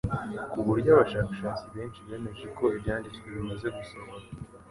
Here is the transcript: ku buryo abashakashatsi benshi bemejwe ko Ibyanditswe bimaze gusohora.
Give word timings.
ku 0.51 0.59
buryo 0.67 0.89
abashakashatsi 0.95 1.65
benshi 1.75 1.99
bemejwe 2.07 2.47
ko 2.57 2.63
Ibyanditswe 2.75 3.25
bimaze 3.35 3.67
gusohora. 3.77 4.25